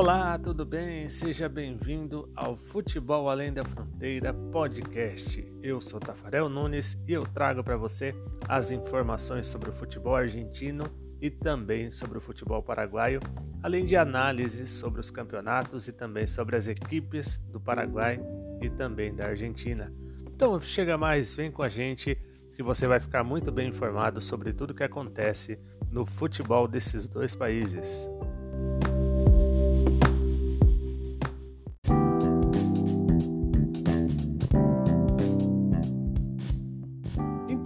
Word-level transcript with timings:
Olá, 0.00 0.38
tudo 0.38 0.64
bem? 0.64 1.08
Seja 1.08 1.48
bem-vindo 1.48 2.30
ao 2.36 2.54
Futebol 2.54 3.28
Além 3.28 3.52
da 3.52 3.64
Fronteira 3.64 4.32
podcast. 4.32 5.44
Eu 5.60 5.80
sou 5.80 5.98
Tafarel 5.98 6.48
Nunes 6.48 6.96
e 7.04 7.12
eu 7.12 7.24
trago 7.24 7.64
para 7.64 7.76
você 7.76 8.14
as 8.48 8.70
informações 8.70 9.48
sobre 9.48 9.70
o 9.70 9.72
futebol 9.72 10.14
argentino 10.14 10.84
e 11.20 11.28
também 11.28 11.90
sobre 11.90 12.16
o 12.16 12.20
futebol 12.20 12.62
paraguaio, 12.62 13.18
além 13.60 13.84
de 13.84 13.96
análises 13.96 14.70
sobre 14.70 15.00
os 15.00 15.10
campeonatos 15.10 15.88
e 15.88 15.92
também 15.92 16.28
sobre 16.28 16.54
as 16.54 16.68
equipes 16.68 17.38
do 17.50 17.60
Paraguai 17.60 18.20
e 18.62 18.70
também 18.70 19.12
da 19.12 19.26
Argentina. 19.26 19.92
Então, 20.30 20.60
chega 20.60 20.96
mais, 20.96 21.34
vem 21.34 21.50
com 21.50 21.64
a 21.64 21.68
gente 21.68 22.16
que 22.54 22.62
você 22.62 22.86
vai 22.86 23.00
ficar 23.00 23.24
muito 23.24 23.50
bem 23.50 23.70
informado 23.70 24.20
sobre 24.20 24.52
tudo 24.52 24.74
que 24.74 24.84
acontece 24.84 25.58
no 25.90 26.06
futebol 26.06 26.68
desses 26.68 27.08
dois 27.08 27.34
países. 27.34 28.08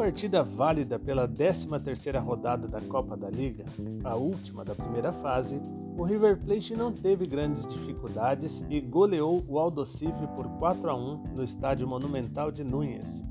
Partida 0.03 0.43
válida 0.43 0.99
pela 0.99 1.29
13ª 1.29 2.21
rodada 2.21 2.67
da 2.67 2.81
Copa 2.81 3.17
da 3.17 3.31
Liga, 3.31 3.65
a 4.03 4.17
última 4.17 4.65
da 4.65 4.75
primeira 4.75 5.13
fase, 5.13 5.61
o 5.97 6.03
River 6.03 6.37
Plate 6.45 6.75
não 6.75 6.93
teve 6.93 7.25
grandes 7.25 7.65
dificuldades 7.65 8.67
e 8.69 8.81
goleou 8.81 9.45
o 9.47 9.61
Aldosive 9.61 10.27
por 10.35 10.49
4 10.59 10.91
a 10.91 10.97
1 10.97 11.35
no 11.37 11.45
estádio 11.45 11.87
Monumental 11.87 12.51
de 12.51 12.65
Núñez. 12.65 13.23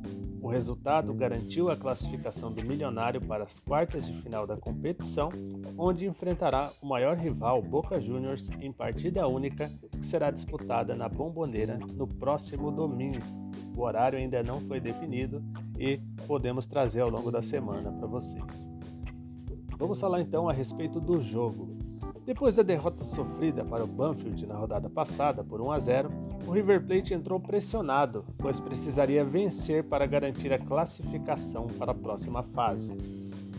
O 0.41 0.48
resultado 0.48 1.13
garantiu 1.13 1.70
a 1.70 1.76
classificação 1.76 2.53
do 2.53 2.63
Milionário 2.63 3.20
para 3.20 3.43
as 3.43 3.59
quartas 3.59 4.05
de 4.07 4.13
final 4.21 4.48
da 4.48 4.55
competição, 4.55 5.27
onde 5.77 6.05
enfrentará 6.05 6.71
o 6.81 6.88
maior 6.88 7.17
rival 7.17 7.62
Boca 7.62 7.99
Juniors 7.99 8.49
em 8.62 8.71
partida 8.71 9.27
única, 9.27 9.70
que 9.91 10.05
será 10.05 10.32
disputada 10.32 10.95
na 10.95 11.10
Bomboneira 11.10 11.77
no 11.95 12.07
próximo 12.07 12.71
domingo. 12.71 13.20
O 13.76 13.82
horário 13.82 14.17
ainda 14.17 14.41
não 14.41 14.62
foi 14.62 14.79
definido 14.79 15.43
e 15.82 15.99
podemos 16.27 16.68
trazer 16.68 17.01
ao 17.01 17.10
longo 17.10 17.32
da 17.32 17.41
semana 17.41 17.91
para 17.91 18.05
vocês. 18.05 18.70
Vamos 19.79 19.99
falar 19.99 20.21
então 20.21 20.48
a 20.48 20.54
respeito 20.54 20.99
do 20.99 21.20
jogo. 21.20 21.76
Depois 22.23 22.54
da 22.54 22.62
derrota 22.62 23.04
sofrida 23.04 23.65
para 23.65 23.84
o 23.84 23.88
Banfield 23.88 24.46
na 24.46 24.54
rodada 24.54 24.88
passada 24.88 25.43
por 25.43 25.60
1 25.60 25.71
a 25.71 25.79
0, 25.79 26.12
o 26.46 26.51
River 26.51 26.85
Plate 26.85 27.15
entrou 27.15 27.40
pressionado, 27.40 28.23
pois 28.38 28.60
precisaria 28.60 29.26
vencer 29.26 29.84
para 29.84 30.05
garantir 30.05 30.54
a 30.54 30.60
classificação 30.60 31.65
para 31.65 31.93
a 31.93 31.95
próxima 31.95 32.43
fase. 32.43 32.95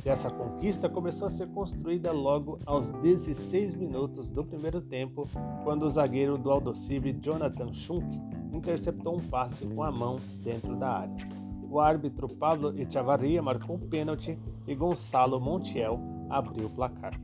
E 0.07 0.09
essa 0.09 0.31
conquista 0.31 0.89
começou 0.89 1.27
a 1.27 1.31
ser 1.31 1.49
construída 1.49 2.13
logo 2.13 2.61
aos 2.65 2.91
16 2.91 3.75
minutos 3.75 4.29
do 4.29 4.45
primeiro 4.45 4.81
tempo, 4.81 5.29
quando 5.65 5.83
o 5.83 5.89
zagueiro 5.89 6.39
do 6.39 6.53
Aldosive, 6.53 7.19
Jonathan 7.21 7.73
Schunk, 7.73 8.21
interceptou 8.53 9.17
um 9.17 9.21
passe 9.21 9.67
com 9.67 9.83
a 9.83 9.91
mão 9.91 10.17
dentro 10.41 10.77
da 10.77 10.89
área. 10.89 11.42
O 11.73 11.81
árbitro 11.81 12.29
Pablo 12.29 12.79
Echavarria 12.79 13.41
marcou 13.41 13.77
um 13.77 13.89
pênalti 13.89 14.39
e 14.67 14.75
Gonçalo 14.75 15.41
Montiel 15.41 15.99
abriu 16.29 16.67
o 16.67 16.71
placar. 16.71 17.19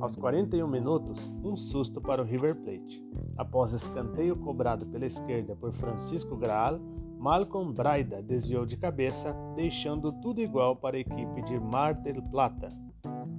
Aos 0.00 0.16
41 0.16 0.66
minutos, 0.66 1.30
um 1.44 1.54
susto 1.54 2.00
para 2.00 2.22
o 2.22 2.24
River 2.24 2.54
Plate. 2.54 3.04
Após 3.36 3.74
escanteio 3.74 4.34
cobrado 4.36 4.86
pela 4.86 5.04
esquerda 5.04 5.54
por 5.54 5.70
Francisco 5.70 6.34
Graal, 6.34 6.80
Malcolm 7.18 7.70
Braida 7.74 8.22
desviou 8.22 8.64
de 8.64 8.78
cabeça, 8.78 9.36
deixando 9.54 10.12
tudo 10.12 10.40
igual 10.40 10.74
para 10.74 10.96
a 10.96 11.00
equipe 11.00 11.42
de 11.42 11.60
Mar 11.60 11.92
del 11.92 12.22
Plata. 12.22 12.68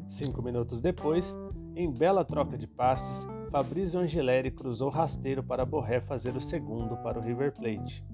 Cinco 0.08 0.44
minutos 0.44 0.80
depois, 0.80 1.36
em 1.76 1.92
bela 1.92 2.24
troca 2.24 2.56
de 2.56 2.68
passes, 2.68 3.28
Fabrício 3.50 4.00
Angeleri 4.00 4.52
cruzou 4.52 4.92
rasteiro 4.92 5.42
para 5.42 5.66
Borré 5.66 6.00
fazer 6.00 6.36
o 6.36 6.42
segundo 6.42 6.96
para 6.98 7.18
o 7.18 7.22
River 7.24 7.52
Plate. 7.52 8.06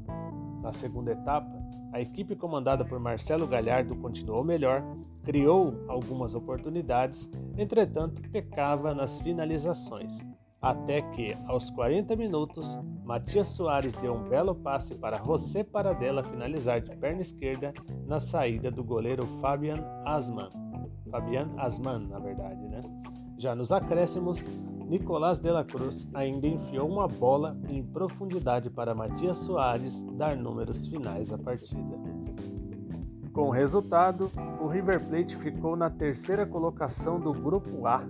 Na 0.61 0.71
segunda 0.71 1.11
etapa, 1.11 1.55
a 1.95 2.01
equipe 2.01 2.35
comandada 2.35 2.83
por 2.83 2.99
Marcelo 2.99 3.47
Galhardo 3.47 3.95
continuou 3.95 4.43
melhor, 4.43 4.83
criou 5.23 5.85
algumas 5.87 6.35
oportunidades, 6.35 7.31
entretanto 7.57 8.21
pecava 8.31 8.93
nas 8.93 9.21
finalizações. 9.21 10.19
Até 10.61 11.01
que, 11.01 11.33
aos 11.47 11.69
40 11.69 12.13
minutos, 12.17 12.77
Matias 13.05 13.47
Soares 13.47 13.95
deu 13.95 14.13
um 14.13 14.27
belo 14.27 14.53
passe 14.53 14.95
para 14.95 15.23
José 15.23 15.63
Paradela 15.63 16.21
finalizar 16.21 16.81
de 16.81 16.93
perna 16.97 17.21
esquerda 17.21 17.73
na 18.05 18.19
saída 18.19 18.69
do 18.69 18.83
goleiro 18.83 19.25
Fabian 19.39 19.81
Asman. 20.03 20.49
Fabian 21.09 21.49
Asman, 21.55 22.09
na 22.09 22.19
verdade, 22.19 22.61
né? 22.67 22.81
Já 23.37 23.55
nos 23.55 23.71
acréscimos, 23.71 24.45
Nicolás 24.87 25.39
de 25.39 25.51
la 25.51 25.63
Cruz 25.63 26.07
ainda 26.13 26.47
enfiou 26.47 26.87
uma 26.87 27.07
bola 27.07 27.57
em 27.69 27.81
profundidade 27.83 28.69
para 28.69 28.93
Matias 28.93 29.39
Soares 29.39 30.03
dar 30.13 30.37
números 30.37 30.85
finais 30.85 31.33
à 31.33 31.37
partida. 31.37 31.97
Com 33.33 33.47
o 33.47 33.51
resultado, 33.51 34.31
o 34.61 34.67
River 34.67 35.03
Plate 35.07 35.35
ficou 35.35 35.75
na 35.75 35.89
terceira 35.89 36.45
colocação 36.45 37.19
do 37.19 37.33
Grupo 37.33 37.85
A, 37.87 38.03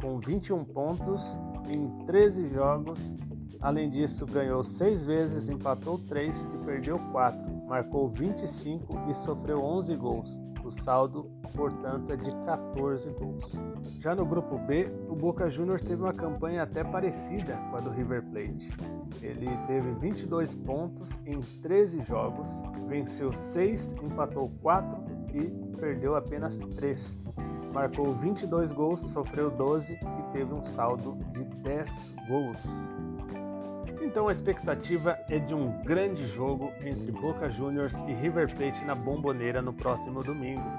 com 0.00 0.20
21 0.20 0.64
pontos 0.64 1.38
em 1.68 1.88
13 2.06 2.46
jogos. 2.46 3.16
Além 3.60 3.90
disso, 3.90 4.24
ganhou 4.24 4.62
6 4.62 5.04
vezes, 5.04 5.48
empatou 5.48 5.98
3 6.08 6.44
e 6.44 6.64
perdeu 6.64 6.98
4. 7.10 7.66
Marcou 7.66 8.08
25 8.08 9.10
e 9.10 9.14
sofreu 9.14 9.60
11 9.62 9.96
gols. 9.96 10.40
O 10.64 10.70
saldo 10.70 11.30
portanto, 11.54 12.12
é 12.12 12.16
de 12.16 12.30
14 12.44 13.10
gols. 13.10 13.60
Já 14.00 14.14
no 14.14 14.24
grupo 14.24 14.58
B, 14.58 14.90
o 15.08 15.14
Boca 15.14 15.48
Juniors 15.48 15.82
teve 15.82 16.02
uma 16.02 16.12
campanha 16.12 16.62
até 16.62 16.82
parecida 16.82 17.56
com 17.70 17.76
a 17.76 17.80
do 17.80 17.90
River 17.90 18.22
Plate. 18.24 18.70
Ele 19.20 19.48
teve 19.66 19.92
22 19.92 20.54
pontos 20.54 21.18
em 21.26 21.40
13 21.62 22.02
jogos, 22.02 22.62
venceu 22.88 23.32
6, 23.32 23.92
empatou 24.02 24.50
4 24.62 25.04
e 25.34 25.76
perdeu 25.76 26.16
apenas 26.16 26.58
3. 26.58 27.16
Marcou 27.72 28.12
22 28.12 28.72
gols, 28.72 29.00
sofreu 29.00 29.50
12 29.50 29.94
e 29.94 30.32
teve 30.32 30.52
um 30.52 30.62
saldo 30.62 31.16
de 31.32 31.44
10 31.44 32.12
gols. 32.28 32.60
Então 34.12 34.28
a 34.28 34.32
expectativa 34.32 35.18
é 35.26 35.38
de 35.38 35.54
um 35.54 35.72
grande 35.84 36.26
jogo 36.26 36.70
entre 36.84 37.10
Boca 37.10 37.48
Juniors 37.48 37.96
e 38.06 38.12
River 38.12 38.54
Plate 38.54 38.84
na 38.84 38.94
Bomboneira 38.94 39.62
no 39.62 39.72
próximo 39.72 40.22
domingo 40.22 40.70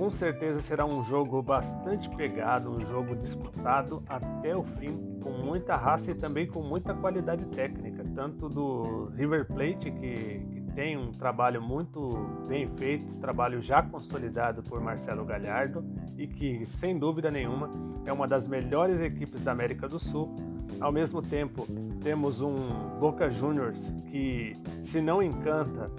com 0.00 0.08
certeza 0.08 0.60
será 0.60 0.86
um 0.86 1.04
jogo 1.04 1.42
bastante 1.42 2.08
pegado, 2.08 2.70
um 2.70 2.86
jogo 2.86 3.14
disputado 3.14 4.02
até 4.08 4.56
o 4.56 4.62
fim, 4.62 4.96
com 5.22 5.30
muita 5.30 5.76
raça 5.76 6.10
e 6.10 6.14
também 6.14 6.46
com 6.46 6.62
muita 6.62 6.94
qualidade 6.94 7.44
técnica, 7.44 8.02
tanto 8.14 8.48
do 8.48 9.10
River 9.14 9.44
Plate, 9.46 9.90
que, 9.90 10.40
que 10.40 10.60
tem 10.74 10.96
um 10.96 11.10
trabalho 11.12 11.60
muito 11.60 12.08
bem 12.48 12.66
feito, 12.78 13.04
trabalho 13.16 13.60
já 13.60 13.82
consolidado 13.82 14.62
por 14.62 14.80
Marcelo 14.80 15.22
Galhardo 15.22 15.84
e 16.16 16.26
que, 16.26 16.64
sem 16.64 16.98
dúvida 16.98 17.30
nenhuma, 17.30 17.68
é 18.06 18.12
uma 18.12 18.26
das 18.26 18.48
melhores 18.48 19.00
equipes 19.00 19.44
da 19.44 19.52
América 19.52 19.86
do 19.86 19.98
Sul. 19.98 20.34
Ao 20.80 20.90
mesmo 20.90 21.20
tempo, 21.20 21.66
temos 22.02 22.40
um 22.40 22.56
Boca 22.98 23.30
Juniors 23.30 23.92
que, 24.10 24.56
se 24.82 25.00
não 25.00 25.22
encanta, 25.22 25.90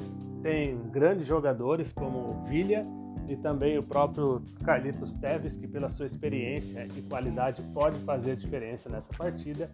tem 0.42 0.78
grandes 0.90 1.28
jogadores 1.28 1.94
como 1.94 2.31
o 2.31 2.44
Villa 2.46 2.81
e 3.28 3.36
também 3.36 3.78
o 3.78 3.84
próprio 3.84 4.42
Carlitos 4.64 5.14
Teves, 5.14 5.56
que 5.56 5.68
pela 5.68 5.90
sua 5.90 6.06
experiência 6.06 6.88
e 6.96 7.02
qualidade 7.02 7.62
pode 7.74 8.00
fazer 8.00 8.32
a 8.32 8.36
diferença 8.36 8.90
nessa 8.90 9.09
partida 9.18 9.72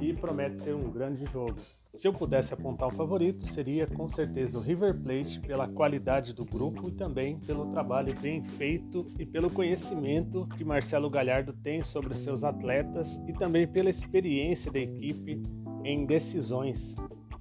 e 0.00 0.12
promete 0.12 0.60
ser 0.60 0.74
um 0.74 0.90
grande 0.90 1.24
jogo. 1.26 1.56
Se 1.92 2.08
eu 2.08 2.12
pudesse 2.12 2.52
apontar 2.52 2.88
um 2.88 2.90
favorito, 2.90 3.46
seria 3.46 3.86
com 3.86 4.08
certeza 4.08 4.58
o 4.58 4.60
River 4.60 5.00
Plate 5.00 5.38
pela 5.40 5.68
qualidade 5.68 6.34
do 6.34 6.44
grupo 6.44 6.88
e 6.88 6.92
também 6.92 7.38
pelo 7.38 7.70
trabalho 7.70 8.12
bem 8.20 8.42
feito 8.42 9.06
e 9.16 9.24
pelo 9.24 9.48
conhecimento 9.48 10.46
que 10.56 10.64
Marcelo 10.64 11.08
Galhardo 11.08 11.52
tem 11.52 11.82
sobre 11.84 12.12
os 12.12 12.18
seus 12.18 12.42
atletas 12.42 13.20
e 13.28 13.32
também 13.32 13.66
pela 13.66 13.88
experiência 13.88 14.72
da 14.72 14.80
equipe 14.80 15.40
em 15.84 16.04
decisões 16.04 16.96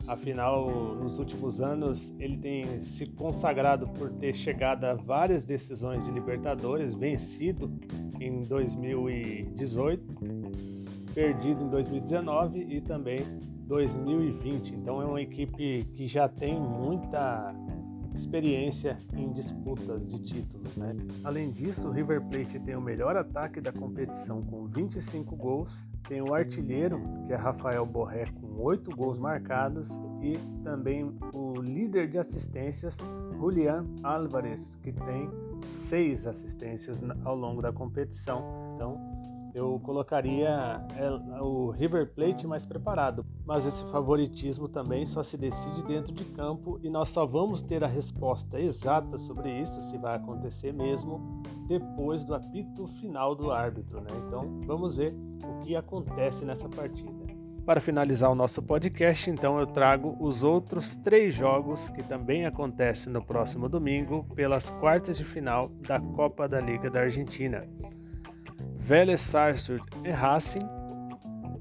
Afinal, 0.06 0.96
nos 0.96 1.18
últimos 1.18 1.62
anos, 1.62 2.14
ele 2.20 2.38
tem 2.38 2.82
se 2.82 3.06
consagrado 3.06 3.88
por 3.88 4.12
ter 4.12 4.34
chegado 4.34 4.84
a 4.84 4.94
várias 4.94 5.46
decisões 5.46 6.04
de 6.04 6.12
Libertadores, 6.12 6.94
vencido 6.94 7.72
em 8.20 8.44
2018, 8.44 10.04
perdido 11.14 11.64
em 11.64 11.70
2019 11.70 12.68
e 12.70 12.82
também 12.82 13.20
2020. 13.66 14.76
Então, 14.76 15.02
é 15.02 15.06
uma 15.06 15.22
equipe 15.22 15.86
que 15.96 16.06
já 16.06 16.28
tem 16.28 16.60
muita 16.60 17.56
experiência 18.14 18.98
em 19.16 19.32
disputas 19.32 20.06
de 20.06 20.22
títulos. 20.22 20.76
Né? 20.78 20.96
Além 21.24 21.52
disso, 21.52 21.88
o 21.88 21.92
River 21.92 22.22
Plate 22.22 22.60
tem 22.60 22.76
o 22.76 22.82
melhor 22.82 23.16
ataque 23.18 23.60
da 23.60 23.72
competição 23.72 24.42
com 24.42 24.66
25 24.66 25.36
gols, 25.36 25.88
tem 26.08 26.22
o 26.22 26.34
artilheiro, 26.34 27.02
que 27.26 27.34
é 27.34 27.36
Rafael 27.36 27.86
Borré, 27.86 28.26
com 28.26 28.62
8 28.62 28.96
gols 28.96 29.18
marcados, 29.18 30.00
e 30.22 30.38
também 30.64 31.12
o 31.34 31.54
líder 31.62 32.08
de 32.08 32.18
assistências, 32.18 33.00
Julian 33.38 33.86
Álvarez, 34.04 34.76
que 34.76 34.92
tem 34.92 35.30
6 35.66 36.28
assistências 36.28 37.04
ao 37.24 37.36
longo 37.36 37.62
da 37.62 37.72
competição. 37.72 38.74
Então, 38.76 38.98
eu 39.54 39.80
colocaria 39.80 40.84
é, 40.98 41.42
o 41.42 41.70
River 41.70 42.12
Plate 42.14 42.48
mais 42.48 42.66
preparado. 42.66 43.26
Mas 43.46 43.66
esse 43.66 43.84
favoritismo 43.86 44.68
também 44.68 45.06
só 45.06 45.22
se 45.22 45.38
decide 45.38 45.84
dentro 45.84 46.14
de 46.14 46.26
campo 46.26 46.80
e 46.82 46.90
nós 46.90 47.10
só 47.10 47.26
vamos 47.26 47.62
ter 47.62 47.84
a 47.84 47.88
resposta 47.88 48.60
exata 48.60 49.18
sobre 49.18 49.52
isso, 49.62 49.82
se 49.82 49.98
vai 49.98 50.16
acontecer 50.16 50.74
mesmo, 50.74 51.42
depois 51.68 52.26
do 52.26 52.34
apito 52.34 52.88
final 52.88 53.36
do 53.36 53.52
árbitro. 53.52 54.02
Né? 54.02 54.08
Então 54.28 54.62
vamos 54.66 54.98
ver 54.98 55.14
o 55.44 55.60
que 55.62 55.76
acontece 55.76 56.46
nessa 56.46 56.68
partida. 56.68 57.12
Para 57.66 57.80
finalizar 57.80 58.30
o 58.30 58.36
nosso 58.36 58.62
podcast, 58.62 59.30
então 59.30 59.58
eu 59.58 59.66
trago 59.66 60.18
os 60.20 60.44
outros 60.44 60.98
três 60.98 61.34
jogos 61.34 61.88
que 61.88 62.04
também 62.04 62.46
acontecem 62.46 63.12
no 63.14 63.24
próximo 63.24 63.70
domingo 63.70 64.26
pelas 64.36 64.70
quartas 64.70 65.18
de 65.18 65.24
final 65.24 65.70
da 65.88 65.98
Copa 65.98 66.46
da 66.46 66.60
Liga 66.60 66.90
da 66.90 67.00
Argentina. 67.00 67.66
Vélez 68.84 69.22
Sarsfield 69.22 69.86
e 70.04 70.12
Racing, 70.12 70.68